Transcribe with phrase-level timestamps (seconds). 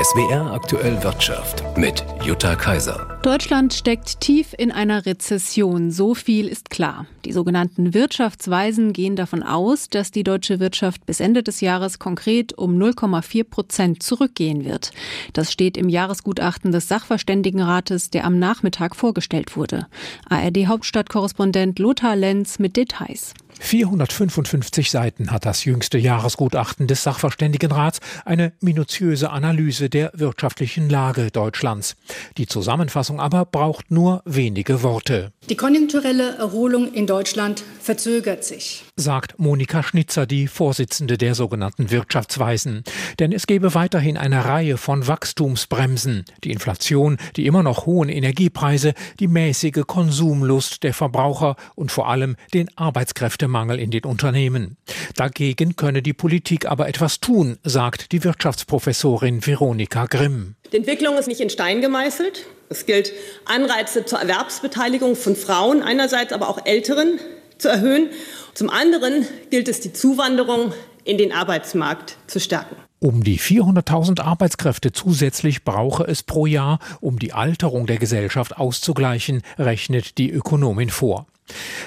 [0.00, 3.18] SWR aktuell Wirtschaft mit Jutta Kaiser.
[3.24, 5.90] Deutschland steckt tief in einer Rezession.
[5.90, 7.06] So viel ist klar.
[7.24, 12.56] Die sogenannten Wirtschaftsweisen gehen davon aus, dass die deutsche Wirtschaft bis Ende des Jahres konkret
[12.56, 14.92] um 0,4 Prozent zurückgehen wird.
[15.32, 19.88] Das steht im Jahresgutachten des Sachverständigenrates, der am Nachmittag vorgestellt wurde.
[20.28, 23.34] ARD-Hauptstadtkorrespondent Lothar Lenz mit Details.
[23.60, 31.96] 455 Seiten hat das jüngste Jahresgutachten des Sachverständigenrats, eine minutiöse Analyse der wirtschaftlichen Lage Deutschlands.
[32.36, 35.32] Die Zusammenfassung aber braucht nur wenige Worte.
[35.48, 42.82] Die konjunkturelle Erholung in Deutschland verzögert sich, sagt Monika Schnitzer, die Vorsitzende der sogenannten Wirtschaftsweisen.
[43.18, 46.24] Denn es gebe weiterhin eine Reihe von Wachstumsbremsen.
[46.44, 52.36] Die Inflation, die immer noch hohen Energiepreise, die mäßige Konsumlust der Verbraucher und vor allem
[52.52, 54.76] den Arbeitskräftemangel in den Unternehmen.
[55.14, 60.56] Dagegen könne die Politik aber etwas tun, sagt die Wirtschaftsprofessorin Veronika Grimm.
[60.72, 62.46] Die Entwicklung ist nicht in Stein gemeißelt.
[62.68, 63.12] Es gilt,
[63.46, 67.18] Anreize zur Erwerbsbeteiligung von Frauen einerseits, aber auch Älteren
[67.56, 68.10] zu erhöhen.
[68.58, 70.72] Zum anderen gilt es, die Zuwanderung
[71.04, 72.74] in den Arbeitsmarkt zu stärken.
[72.98, 79.42] Um die 400.000 Arbeitskräfte zusätzlich brauche es pro Jahr, um die Alterung der Gesellschaft auszugleichen,
[79.60, 81.28] rechnet die Ökonomin vor.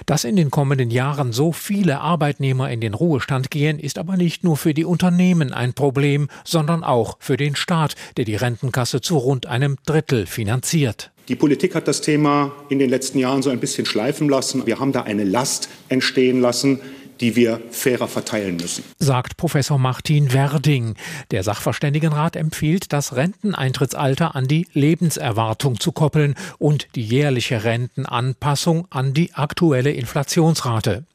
[0.06, 4.46] Dass in den kommenden Jahren so viele Arbeitnehmer in den Ruhestand gehen, ist aber nicht
[4.46, 9.18] nur für die Unternehmen ein Problem, sondern auch für den Staat, der die Rentenkasse zu
[9.18, 11.12] rund einem Drittel finanziert.
[11.32, 14.68] Die Politik hat das Thema in den letzten Jahren so ein bisschen schleifen lassen.
[14.68, 16.82] Wir haben da eine Last entstehen lassen,
[17.22, 18.84] die wir fairer verteilen müssen.
[19.00, 20.96] Sagt Professor Martin Werding.
[21.32, 29.14] Der Sachverständigenrat empfiehlt, das Renteneintrittsalter an die Lebenserwartung zu koppeln und die jährliche Rentenanpassung an
[29.14, 31.06] die aktuelle Inflationsrate.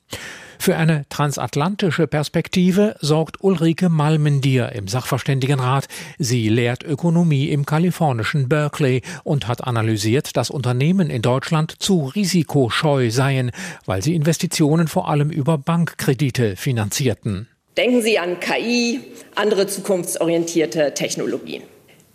[0.67, 5.87] Für eine transatlantische Perspektive sorgt Ulrike Malmendier im Sachverständigenrat.
[6.19, 13.11] Sie lehrt Ökonomie im kalifornischen Berkeley und hat analysiert, dass Unternehmen in Deutschland zu risikoscheu
[13.11, 13.53] seien,
[13.85, 17.47] weil sie Investitionen vor allem über Bankkredite finanzierten.
[17.77, 19.03] Denken Sie an KI,
[19.37, 21.63] andere zukunftsorientierte Technologien.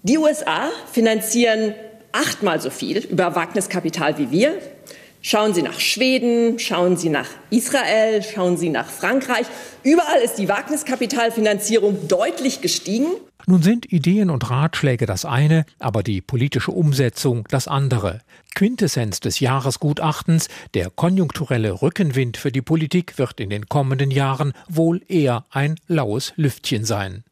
[0.03, 1.73] Die USA finanzieren
[2.11, 4.57] achtmal so viel über Wagniskapital wie wir.
[5.23, 9.45] Schauen Sie nach Schweden, schauen Sie nach Israel, schauen Sie nach Frankreich.
[9.83, 13.05] Überall ist die Wagniskapitalfinanzierung deutlich gestiegen.
[13.45, 18.21] Nun sind Ideen und Ratschläge das eine, aber die politische Umsetzung das andere.
[18.55, 25.01] Quintessenz des Jahresgutachtens, der konjunkturelle Rückenwind für die Politik wird in den kommenden Jahren wohl
[25.07, 27.23] eher ein laues Lüftchen sein.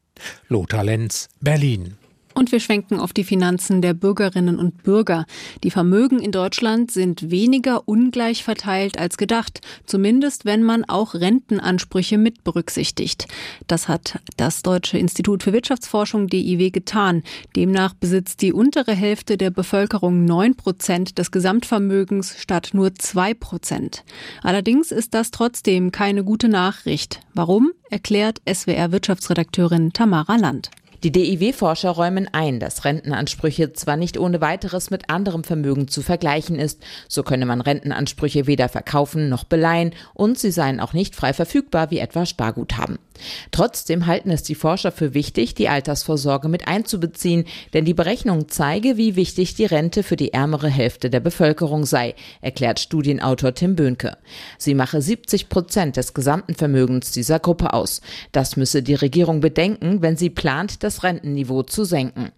[0.48, 1.98] Lothar Lenz, Berlin.
[2.40, 5.26] Und wir schwenken auf die Finanzen der Bürgerinnen und Bürger.
[5.66, 12.18] Die Vermögen in Deutschland sind weniger ungleich verteilt als gedacht, zumindest wenn man auch Rentenansprüche
[12.18, 13.28] mit berücksichtigt.
[13.68, 17.24] Das hat das Deutsche Institut für Wirtschaftsforschung DIW getan.
[17.58, 24.06] Demnach besitzt die untere Hälfte der Bevölkerung neun Prozent des Gesamtvermögens statt nur zwei Prozent.
[24.44, 27.20] Allerdings ist das trotzdem keine gute Nachricht.
[27.34, 27.74] Warum?
[27.90, 30.70] erklärt SWR Wirtschaftsredakteurin Tamara Land.
[31.04, 36.60] Die DIW-Forscher räumen ein, dass Rentenansprüche zwar nicht ohne weiteres mit anderem Vermögen zu vergleichen
[36.60, 41.32] ist, so könne man Rentenansprüche weder verkaufen noch beleihen und sie seien auch nicht frei
[41.32, 43.00] verfügbar wie etwa Sparguthaben.
[43.52, 48.98] Trotzdem halten es die Forscher für wichtig, die Altersvorsorge mit einzubeziehen, denn die Berechnung zeige,
[48.98, 54.18] wie wichtig die Rente für die ärmere Hälfte der Bevölkerung sei, erklärt Studienautor Tim Böhnke.
[54.58, 58.02] Sie mache 70 Prozent des gesamten Vermögens dieser Gruppe aus.
[58.32, 62.32] Das müsse die Regierung bedenken, wenn sie plant, das Rentenniveau zu senken.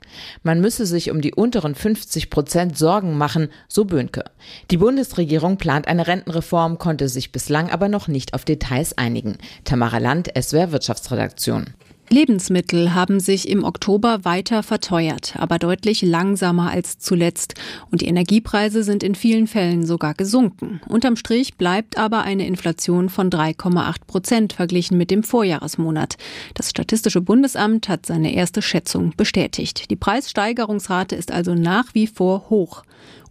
[0.43, 4.25] Man müsse sich um die unteren 50 Prozent Sorgen machen, so Böhnke.
[4.69, 9.37] Die Bundesregierung plant eine Rentenreform, konnte sich bislang aber noch nicht auf Details einigen.
[9.63, 11.65] Tamara Land, SWR Wirtschaftsredaktion.
[12.11, 17.55] Lebensmittel haben sich im Oktober weiter verteuert, aber deutlich langsamer als zuletzt.
[17.89, 20.81] Und die Energiepreise sind in vielen Fällen sogar gesunken.
[20.89, 26.17] Unterm Strich bleibt aber eine Inflation von 3,8 Prozent verglichen mit dem Vorjahresmonat.
[26.53, 29.89] Das Statistische Bundesamt hat seine erste Schätzung bestätigt.
[29.89, 32.83] Die Preissteigerungsrate ist also nach wie vor hoch.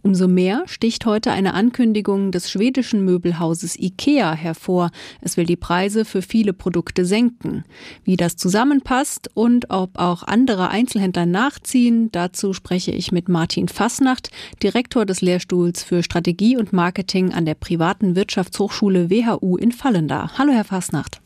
[0.03, 4.89] Umso mehr sticht heute eine Ankündigung des schwedischen Möbelhauses IKEA hervor.
[5.21, 7.63] Es will die Preise für viele Produkte senken.
[8.03, 14.31] Wie das zusammenpasst und ob auch andere Einzelhändler nachziehen, dazu spreche ich mit Martin Fassnacht,
[14.63, 20.31] Direktor des Lehrstuhls für Strategie und Marketing an der privaten Wirtschaftshochschule WHU in Fallenda.
[20.37, 21.21] Hallo, Herr Fassnacht.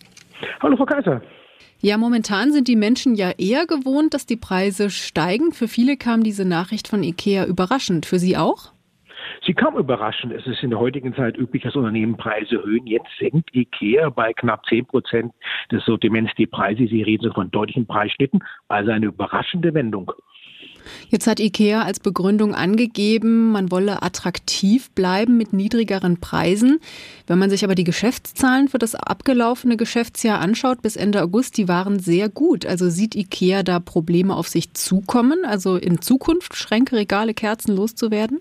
[0.62, 1.22] Hallo, Frau Kaiser.
[1.86, 5.52] Ja, momentan sind die Menschen ja eher gewohnt, dass die Preise steigen.
[5.52, 8.08] Für viele kam diese Nachricht von IKEA überraschend.
[8.08, 8.72] Für Sie auch?
[9.46, 10.34] Sie kam überraschend.
[10.34, 12.88] Es ist in der heutigen Zeit üblich, dass Unternehmen Preise erhöhen.
[12.88, 15.32] Jetzt senkt IKEA bei knapp 10 Prozent
[15.72, 16.88] des Sortiments die Preise.
[16.88, 18.44] Sie reden so von deutlichen Preisschnitten.
[18.68, 20.12] Also eine überraschende Wendung.
[21.10, 26.80] Jetzt hat IKEA als Begründung angegeben, man wolle attraktiv bleiben mit niedrigeren Preisen.
[27.28, 31.68] Wenn man sich aber die Geschäftszahlen für das abgelaufene Geschäftsjahr anschaut, bis Ende August, die
[31.68, 32.66] waren sehr gut.
[32.66, 38.40] Also sieht IKEA da Probleme auf sich zukommen, also in Zukunft Schränke, Regale, Kerzen loszuwerden?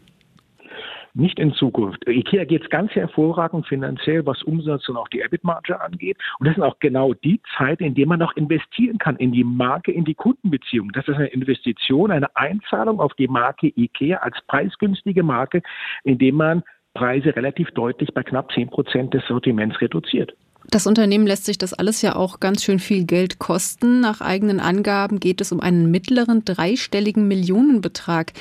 [1.15, 2.07] Nicht in Zukunft.
[2.09, 6.19] IKEA geht es ganz hervorragend finanziell, was Umsatz und auch die EBIT-Marge angeht.
[6.39, 9.45] Und das ist auch genau die Zeit, in der man noch investieren kann in die
[9.45, 10.91] Marke, in die Kundenbeziehung.
[10.93, 15.63] Das ist eine Investition, eine Einzahlung auf die Marke IKEA als preisgünstige Marke,
[16.03, 16.63] indem man
[16.95, 20.35] Preise relativ deutlich bei knapp 10 Prozent des Sortiments reduziert.
[20.71, 24.01] Das Unternehmen lässt sich das alles ja auch ganz schön viel Geld kosten.
[24.01, 28.33] Nach eigenen Angaben geht es um einen mittleren dreistelligen Millionenbetrag.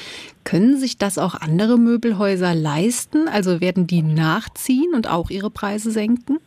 [0.44, 3.28] Können sich das auch andere Möbelhäuser leisten?
[3.28, 6.40] Also werden die nachziehen und auch ihre Preise senken?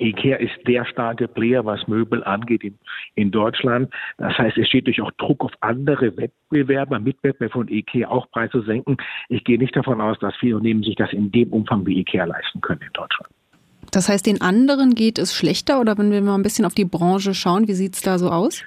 [0.00, 2.78] IKEA ist der starke Player, was Möbel angeht in,
[3.14, 3.92] in, Deutschland.
[4.16, 8.62] Das heißt, es steht durch auch Druck auf andere Wettbewerber, Mitbewerber von IKEA auch Preise
[8.62, 8.96] senken.
[9.28, 12.24] Ich gehe nicht davon aus, dass viele Unternehmen sich das in dem Umfang wie IKEA
[12.24, 13.32] leisten können in Deutschland.
[13.90, 16.84] Das heißt, den anderen geht es schlechter oder wenn wir mal ein bisschen auf die
[16.84, 18.62] Branche schauen, wie sieht es da so aus?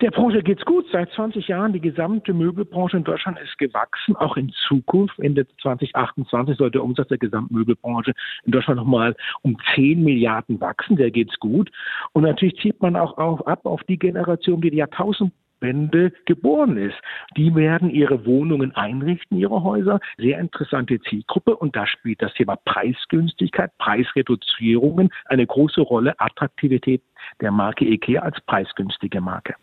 [0.00, 0.86] Der Branche geht's gut.
[0.90, 4.16] Seit 20 Jahren die gesamte Möbelbranche in Deutschland ist gewachsen.
[4.16, 8.12] Auch in Zukunft, Ende 2028, soll der Umsatz der Gesamtmöbelbranche
[8.44, 10.96] in Deutschland nochmal um 10 Milliarden wachsen.
[10.96, 11.70] Der geht's gut.
[12.12, 15.32] Und natürlich zieht man auch auf, ab auf die Generation, die die Jahrtausend
[15.62, 16.96] Wende geboren ist.
[17.36, 20.00] Die werden ihre Wohnungen einrichten, ihre Häuser.
[20.18, 27.02] Sehr interessante Zielgruppe und da spielt das Thema Preisgünstigkeit, Preisreduzierungen eine große Rolle, Attraktivität
[27.40, 29.54] der Marke IKEA als preisgünstige Marke.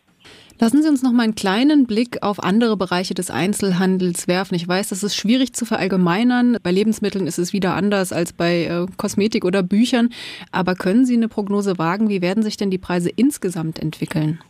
[0.58, 4.54] Lassen Sie uns noch mal einen kleinen Blick auf andere Bereiche des Einzelhandels werfen.
[4.54, 6.58] Ich weiß, das ist schwierig zu verallgemeinern.
[6.62, 10.10] Bei Lebensmitteln ist es wieder anders als bei äh, Kosmetik oder Büchern.
[10.52, 12.10] Aber können Sie eine Prognose wagen?
[12.10, 14.40] Wie werden sich denn die Preise insgesamt entwickeln?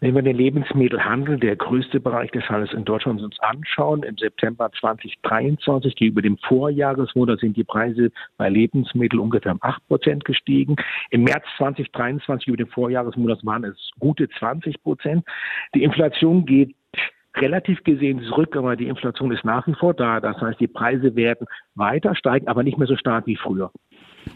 [0.00, 4.70] Wenn wir den Lebensmittelhandel, der größte Bereich des Handels in Deutschland, uns anschauen, im September
[4.78, 10.76] 2023 gegenüber dem Vorjahresmonat sind die Preise bei Lebensmitteln ungefähr um 8 Prozent gestiegen.
[11.10, 15.24] Im März 2023 über dem Vorjahresmonat waren es gute 20 Prozent.
[15.74, 16.76] Die Inflation geht
[17.34, 20.20] relativ gesehen zurück, aber die Inflation ist nach wie vor da.
[20.20, 23.70] Das heißt, die Preise werden weiter steigen, aber nicht mehr so stark wie früher.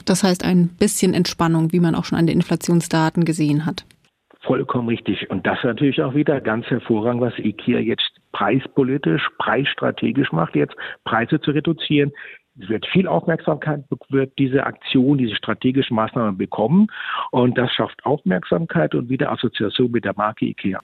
[0.06, 3.84] Das heißt ein bisschen Entspannung, wie man auch schon an den Inflationsdaten gesehen hat.
[4.42, 5.28] Vollkommen richtig.
[5.30, 11.40] Und das natürlich auch wieder ganz hervorragend, was IKEA jetzt preispolitisch, preisstrategisch macht, jetzt Preise
[11.40, 12.10] zu reduzieren.
[12.58, 16.88] Es wird viel Aufmerksamkeit, wird diese Aktion, diese strategischen Maßnahmen bekommen.
[17.32, 20.78] Und das schafft Aufmerksamkeit und wieder Assoziation mit der Marke IKEA.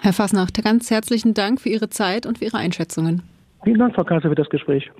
[0.00, 3.22] Herr Fasnacht, ganz herzlichen Dank für Ihre Zeit und für Ihre Einschätzungen.
[3.64, 4.90] Vielen Dank, Frau Kaiser, für das Gespräch.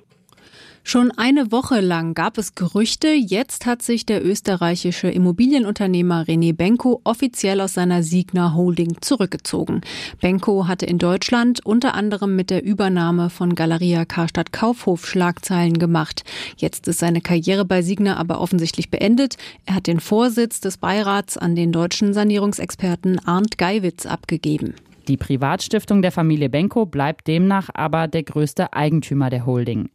[0.83, 7.01] Schon eine Woche lang gab es Gerüchte, jetzt hat sich der österreichische Immobilienunternehmer René Benko
[7.03, 9.81] offiziell aus seiner Signa Holding zurückgezogen.
[10.21, 16.23] Benko hatte in Deutschland unter anderem mit der Übernahme von Galeria Karstadt Kaufhof Schlagzeilen gemacht.
[16.57, 19.37] Jetzt ist seine Karriere bei Signa aber offensichtlich beendet.
[19.65, 24.73] Er hat den Vorsitz des Beirats an den deutschen Sanierungsexperten Arndt Geiwitz abgegeben.
[25.07, 29.89] Die Privatstiftung der Familie Benko bleibt demnach aber der größte Eigentümer der Holding.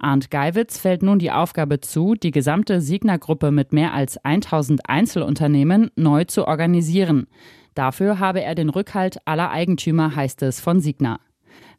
[0.00, 5.90] Arndt Geiwitz fällt nun die Aufgabe zu, die gesamte Signa-Gruppe mit mehr als 1000 Einzelunternehmen
[5.94, 7.26] neu zu organisieren.
[7.74, 11.20] Dafür habe er den Rückhalt aller Eigentümer, heißt es von Signa.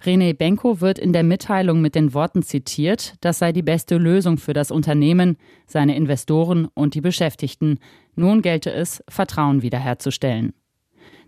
[0.04, 4.38] René Benko wird in der Mitteilung mit den Worten zitiert, das sei die beste Lösung
[4.38, 5.38] für das Unternehmen,
[5.68, 7.80] seine Investoren und die Beschäftigten.
[8.16, 10.54] Nun gelte es, Vertrauen wiederherzustellen.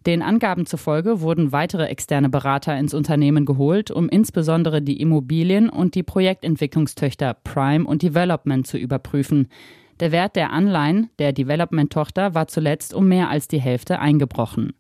[0.06, 5.96] Den Angaben zufolge wurden weitere externe Berater ins Unternehmen geholt, um insbesondere die Immobilien und
[5.96, 9.48] die Projektentwicklungstöchter Prime und Development zu überprüfen.
[10.02, 14.74] Der Wert der Anleihen der Development-Tochter war zuletzt um mehr als die Hälfte eingebrochen.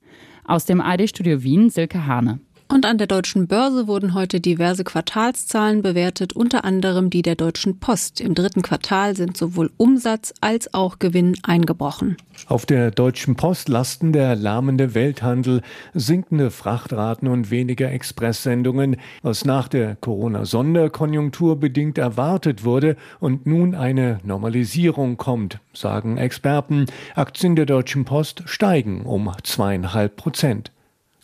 [0.44, 2.40] Aus dem AD-Studio Wien Silke Hane.
[2.74, 7.80] Und an der deutschen Börse wurden heute diverse Quartalszahlen bewertet, unter anderem die der Deutschen
[7.80, 8.20] Post.
[8.20, 12.18] Im dritten Quartal sind sowohl Umsatz als auch Gewinn eingebrochen.
[12.48, 15.62] Auf der Deutschen Post lasten der lahmende Welthandel,
[15.94, 24.20] sinkende Frachtraten und weniger Expresssendungen, was nach der Corona-Sonderkonjunktur bedingt erwartet wurde und nun eine
[24.24, 26.88] Normalisierung kommt, sagen Experten.
[27.14, 30.73] Aktien der Deutschen Post steigen um zweieinhalb Prozent.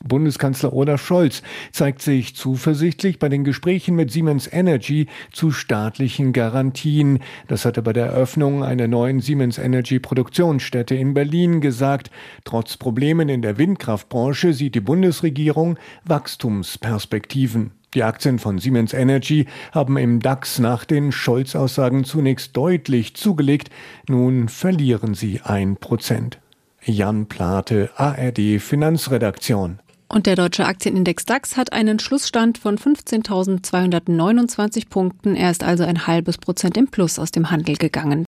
[0.06, 7.20] Bundeskanzler Olaf Scholz zeigt sich zuversichtlich bei den Gesprächen mit Siemens Energy zu staatlichen Garantien.
[7.48, 12.12] Das hat er bei der Eröffnung einer neuen Siemens Energy Produktionsstätte in Berlin gesagt.
[12.46, 17.72] Trotz Problemen in der Windkraftbranche sieht die Bundesregierung Wachstumsperspektiven.
[17.94, 23.70] Die Aktien von Siemens Energy haben im DAX nach den Scholz-Aussagen zunächst deutlich zugelegt.
[24.08, 26.40] Nun verlieren sie ein Prozent.
[26.84, 29.80] Jan Plate, ARD Finanzredaktion.
[30.12, 35.36] Und der deutsche Aktienindex DAX hat einen Schlussstand von 15.229 Punkten.
[35.36, 38.26] Er ist also ein halbes Prozent im Plus aus dem Handel gegangen.